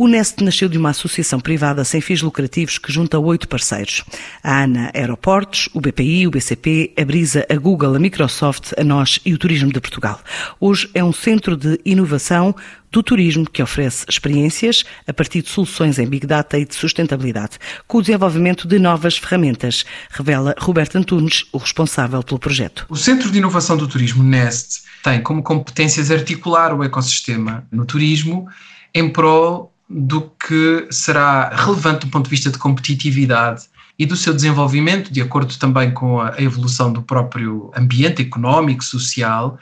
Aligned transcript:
O 0.00 0.06
Nest 0.06 0.44
nasceu 0.44 0.68
de 0.68 0.78
uma 0.78 0.90
associação 0.90 1.40
privada 1.40 1.82
sem 1.82 2.00
fins 2.00 2.22
lucrativos 2.22 2.78
que 2.78 2.92
junta 2.92 3.18
oito 3.18 3.48
parceiros. 3.48 4.04
A 4.44 4.62
ANA 4.62 4.92
Aeroportos, 4.94 5.68
o 5.74 5.80
BPI, 5.80 6.24
o 6.24 6.30
BCP, 6.30 6.94
a 6.96 7.04
Brisa, 7.04 7.44
a 7.50 7.56
Google, 7.56 7.96
a 7.96 7.98
Microsoft, 7.98 8.74
a 8.78 8.84
nós 8.84 9.18
e 9.26 9.34
o 9.34 9.38
Turismo 9.38 9.72
de 9.72 9.80
Portugal. 9.80 10.20
Hoje 10.60 10.88
é 10.94 11.02
um 11.02 11.12
centro 11.12 11.56
de 11.56 11.80
inovação 11.84 12.54
do 12.92 13.02
turismo 13.02 13.44
que 13.44 13.60
oferece 13.60 14.06
experiências 14.08 14.84
a 15.04 15.12
partir 15.12 15.42
de 15.42 15.48
soluções 15.48 15.98
em 15.98 16.06
Big 16.06 16.28
Data 16.28 16.56
e 16.56 16.64
de 16.64 16.76
sustentabilidade, 16.76 17.58
com 17.88 17.98
o 17.98 18.00
desenvolvimento 18.00 18.68
de 18.68 18.78
novas 18.78 19.18
ferramentas, 19.18 19.84
revela 20.10 20.54
Roberto 20.60 20.94
Antunes, 20.94 21.44
o 21.52 21.58
responsável 21.58 22.22
pelo 22.22 22.38
projeto. 22.38 22.86
O 22.88 22.94
Centro 22.94 23.32
de 23.32 23.38
Inovação 23.38 23.76
do 23.76 23.88
Turismo, 23.88 24.22
NEST, 24.22 24.82
tem 25.02 25.20
como 25.20 25.42
competências 25.42 26.12
articular 26.12 26.72
o 26.72 26.84
ecossistema 26.84 27.66
no 27.72 27.84
turismo 27.84 28.46
em 28.94 29.12
prol 29.12 29.74
do 29.88 30.30
que 30.30 30.86
será 30.90 31.48
relevante 31.48 32.06
do 32.06 32.10
ponto 32.10 32.24
de 32.24 32.30
vista 32.30 32.50
de 32.50 32.58
competitividade 32.58 33.64
e 33.98 34.06
do 34.06 34.16
seu 34.16 34.34
desenvolvimento, 34.34 35.12
de 35.12 35.20
acordo 35.20 35.56
também 35.58 35.90
com 35.90 36.20
a 36.20 36.34
evolução 36.38 36.92
do 36.92 37.02
próprio 37.02 37.70
ambiente 37.74 38.22
económico, 38.22 38.84
social, 38.84 39.58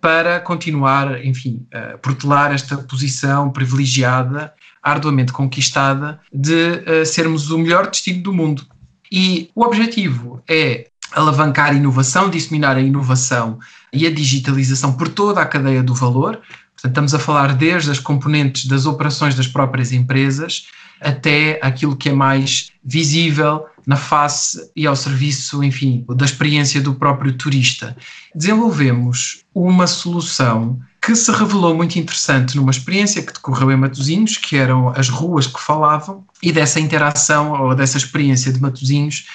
para 0.00 0.38
continuar, 0.40 1.24
enfim, 1.24 1.66
a 1.72 1.98
protelar 1.98 2.52
esta 2.52 2.76
posição 2.76 3.50
privilegiada, 3.50 4.52
arduamente 4.82 5.32
conquistada, 5.32 6.20
de 6.32 7.04
sermos 7.04 7.50
o 7.50 7.58
melhor 7.58 7.90
destino 7.90 8.22
do 8.22 8.32
mundo. 8.32 8.64
E 9.10 9.50
o 9.54 9.64
objetivo 9.64 10.42
é 10.48 10.86
alavancar 11.12 11.70
a 11.70 11.74
inovação, 11.74 12.30
disseminar 12.30 12.76
a 12.76 12.80
inovação 12.80 13.58
e 13.92 14.06
a 14.06 14.14
digitalização 14.14 14.92
por 14.92 15.08
toda 15.08 15.40
a 15.40 15.46
cadeia 15.46 15.82
do 15.82 15.94
valor, 15.94 16.40
Portanto, 16.80 16.92
estamos 16.92 17.14
a 17.14 17.18
falar 17.18 17.54
desde 17.54 17.90
as 17.90 17.98
componentes 17.98 18.64
das 18.64 18.86
operações 18.86 19.34
das 19.34 19.46
próprias 19.46 19.92
empresas 19.92 20.66
até 21.00 21.58
aquilo 21.62 21.96
que 21.96 22.08
é 22.08 22.12
mais 22.12 22.70
visível 22.84 23.66
na 23.86 23.96
face 23.96 24.70
e 24.74 24.86
ao 24.86 24.96
serviço, 24.96 25.62
enfim, 25.62 26.04
da 26.08 26.24
experiência 26.24 26.80
do 26.80 26.94
próprio 26.94 27.32
turista. 27.32 27.96
Desenvolvemos 28.34 29.44
uma 29.54 29.86
solução 29.86 30.78
que 31.02 31.14
se 31.14 31.30
revelou 31.32 31.74
muito 31.74 31.98
interessante 31.98 32.56
numa 32.56 32.70
experiência 32.70 33.22
que 33.22 33.32
decorreu 33.32 33.70
em 33.70 33.76
Matosinhos, 33.76 34.36
que 34.36 34.56
eram 34.56 34.90
as 34.90 35.08
ruas 35.08 35.46
que 35.46 35.60
falavam, 35.60 36.24
e 36.42 36.52
dessa 36.52 36.78
interação 36.78 37.52
ou 37.62 37.74
dessa 37.74 37.96
experiência 37.96 38.52
de 38.52 38.60
Matosinhos 38.60 39.26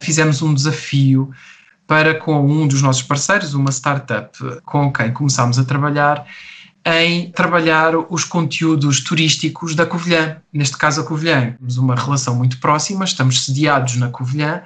fizemos 0.00 0.42
um 0.42 0.52
desafio 0.52 1.30
para 1.86 2.14
com 2.14 2.46
um 2.46 2.66
dos 2.66 2.82
nossos 2.82 3.02
parceiros, 3.02 3.54
uma 3.54 3.70
startup 3.70 4.38
com 4.64 4.92
quem 4.92 5.12
começámos 5.12 5.58
a 5.58 5.64
trabalhar, 5.64 6.26
em 6.86 7.30
trabalhar 7.30 7.94
os 8.10 8.24
conteúdos 8.24 9.00
turísticos 9.00 9.74
da 9.74 9.86
Covilhã. 9.86 10.36
Neste 10.52 10.76
caso, 10.76 11.00
a 11.00 11.04
Covilhã. 11.04 11.54
Temos 11.58 11.78
uma 11.78 11.94
relação 11.94 12.34
muito 12.34 12.58
próxima, 12.58 13.04
estamos 13.04 13.44
sediados 13.44 13.96
na 13.96 14.08
Covilhã 14.08 14.62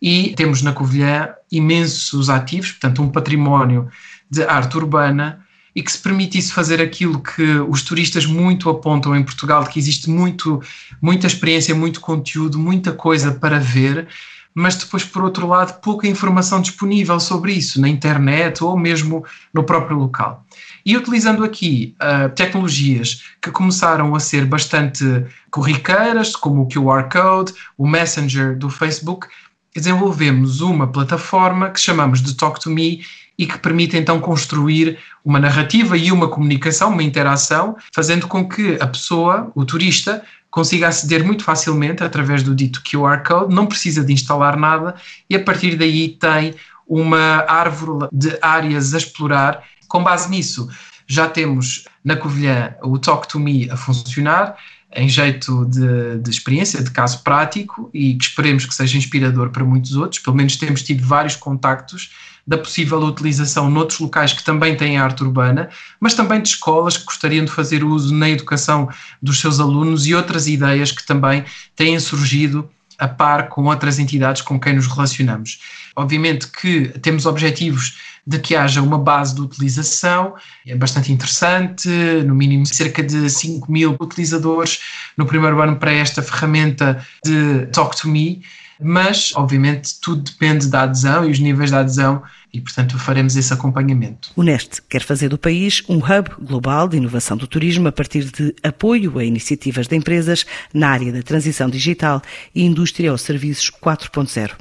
e 0.00 0.34
temos 0.34 0.62
na 0.62 0.72
Covilhã 0.72 1.28
imensos 1.50 2.30
ativos, 2.30 2.72
portanto, 2.72 3.02
um 3.02 3.08
património 3.08 3.88
de 4.30 4.42
arte 4.44 4.76
urbana 4.76 5.44
e 5.74 5.82
que 5.82 5.92
se 5.92 5.98
permitisse 5.98 6.52
fazer 6.52 6.80
aquilo 6.80 7.20
que 7.20 7.42
os 7.68 7.82
turistas 7.82 8.26
muito 8.26 8.68
apontam 8.68 9.14
em 9.14 9.22
Portugal, 9.22 9.64
que 9.64 9.78
existe 9.78 10.08
muito, 10.08 10.62
muita 11.00 11.26
experiência, 11.26 11.74
muito 11.74 12.00
conteúdo, 12.00 12.58
muita 12.58 12.92
coisa 12.92 13.32
para 13.32 13.58
ver, 13.58 14.08
mas 14.54 14.76
depois, 14.76 15.04
por 15.04 15.22
outro 15.22 15.46
lado, 15.46 15.80
pouca 15.80 16.06
informação 16.06 16.60
disponível 16.60 17.18
sobre 17.18 17.52
isso 17.52 17.80
na 17.80 17.88
internet 17.88 18.62
ou 18.62 18.76
mesmo 18.78 19.24
no 19.52 19.64
próprio 19.64 19.96
local. 19.96 20.44
E 20.84 20.96
utilizando 20.96 21.44
aqui 21.44 21.94
uh, 22.00 22.28
tecnologias 22.34 23.22
que 23.40 23.50
começaram 23.50 24.14
a 24.14 24.20
ser 24.20 24.44
bastante 24.44 25.04
corriqueiras, 25.50 26.34
como 26.34 26.62
o 26.62 26.68
QR 26.68 27.08
Code, 27.08 27.54
o 27.78 27.86
Messenger 27.86 28.56
do 28.58 28.68
Facebook, 28.68 29.28
desenvolvemos 29.74 30.60
uma 30.60 30.86
plataforma 30.86 31.70
que 31.70 31.80
chamamos 31.80 32.20
de 32.20 32.34
Talk 32.34 32.60
to 32.60 32.70
Me 32.70 33.02
e 33.38 33.46
que 33.46 33.58
permite 33.58 33.96
então 33.96 34.20
construir 34.20 34.98
uma 35.24 35.40
narrativa 35.40 35.96
e 35.96 36.12
uma 36.12 36.28
comunicação, 36.28 36.90
uma 36.90 37.02
interação, 37.02 37.76
fazendo 37.92 38.26
com 38.28 38.46
que 38.46 38.76
a 38.80 38.86
pessoa, 38.86 39.50
o 39.54 39.64
turista, 39.64 40.22
consiga 40.52 40.88
aceder 40.88 41.24
muito 41.24 41.42
facilmente 41.42 42.04
através 42.04 42.42
do 42.42 42.54
dito 42.54 42.82
QR 42.82 43.24
Code, 43.26 43.54
não 43.54 43.66
precisa 43.66 44.04
de 44.04 44.12
instalar 44.12 44.56
nada 44.56 44.94
e 45.28 45.34
a 45.34 45.42
partir 45.42 45.76
daí 45.76 46.10
tem 46.10 46.54
uma 46.86 47.44
árvore 47.48 48.06
de 48.12 48.38
áreas 48.42 48.92
a 48.92 48.98
explorar. 48.98 49.64
Com 49.88 50.04
base 50.04 50.30
nisso, 50.30 50.68
já 51.06 51.26
temos 51.26 51.84
na 52.04 52.16
Covilhã 52.16 52.74
o 52.82 52.98
Talk 52.98 53.26
to 53.28 53.40
Me 53.40 53.70
a 53.70 53.76
funcionar, 53.76 54.56
em 54.94 55.08
jeito 55.08 55.64
de, 55.66 56.18
de, 56.18 56.30
experiência, 56.30 56.82
de 56.82 56.90
caso 56.90 57.22
prático, 57.22 57.90
e 57.92 58.14
que 58.14 58.24
esperemos 58.24 58.66
que 58.66 58.74
seja 58.74 58.98
inspirador 58.98 59.50
para 59.50 59.64
muitos 59.64 59.96
outros. 59.96 60.20
Pelo 60.20 60.36
menos 60.36 60.56
temos 60.56 60.82
tido 60.82 61.04
vários 61.04 61.36
contactos 61.36 62.10
da 62.46 62.58
possível 62.58 62.98
utilização 63.00 63.70
noutros 63.70 64.00
locais 64.00 64.32
que 64.32 64.42
também 64.42 64.76
têm 64.76 64.98
arte 64.98 65.22
urbana, 65.22 65.70
mas 66.00 66.14
também 66.14 66.42
de 66.42 66.48
escolas 66.48 66.96
que 66.96 67.04
gostariam 67.04 67.44
de 67.44 67.52
fazer 67.52 67.84
uso 67.84 68.14
na 68.14 68.28
educação 68.28 68.88
dos 69.22 69.40
seus 69.40 69.60
alunos 69.60 70.06
e 70.06 70.14
outras 70.14 70.48
ideias 70.48 70.90
que 70.90 71.06
também 71.06 71.44
têm 71.76 71.98
surgido 72.00 72.68
a 73.02 73.08
par 73.08 73.48
com 73.48 73.64
outras 73.64 73.98
entidades 73.98 74.42
com 74.42 74.60
quem 74.60 74.74
nos 74.74 74.86
relacionamos. 74.86 75.58
Obviamente 75.96 76.46
que 76.46 76.86
temos 77.00 77.26
objetivos 77.26 77.98
de 78.24 78.38
que 78.38 78.54
haja 78.54 78.80
uma 78.80 78.96
base 78.96 79.34
de 79.34 79.40
utilização, 79.40 80.36
é 80.64 80.76
bastante 80.76 81.10
interessante, 81.10 81.88
no 82.24 82.32
mínimo 82.32 82.64
cerca 82.64 83.02
de 83.02 83.28
5 83.28 83.70
mil 83.70 83.96
utilizadores 84.00 84.78
no 85.16 85.26
primeiro 85.26 85.60
ano 85.60 85.76
para 85.76 85.92
esta 85.92 86.22
ferramenta 86.22 87.04
de 87.24 87.66
Talk 87.72 87.96
to 87.96 88.08
Me, 88.08 88.42
mas 88.82 89.32
obviamente 89.34 90.00
tudo 90.00 90.22
depende 90.22 90.68
da 90.68 90.82
adesão 90.82 91.24
e 91.24 91.30
os 91.30 91.38
níveis 91.38 91.70
de 91.70 91.76
adesão 91.76 92.22
e, 92.52 92.60
portanto, 92.60 92.98
faremos 92.98 93.34
esse 93.34 93.52
acompanhamento. 93.52 94.30
O 94.36 94.42
NEST 94.42 94.82
quer 94.88 95.02
fazer 95.02 95.28
do 95.28 95.38
país 95.38 95.82
um 95.88 95.96
hub 95.96 96.30
global 96.40 96.86
de 96.86 96.98
inovação 96.98 97.36
do 97.36 97.46
turismo 97.46 97.88
a 97.88 97.92
partir 97.92 98.24
de 98.24 98.54
apoio 98.62 99.18
a 99.18 99.24
iniciativas 99.24 99.86
de 99.86 99.96
empresas 99.96 100.44
na 100.72 100.90
área 100.90 101.10
da 101.10 101.22
transição 101.22 101.70
digital 101.70 102.20
e 102.54 102.62
indústria 102.62 103.10
aos 103.10 103.22
serviços 103.22 103.70
4.0. 103.70 104.52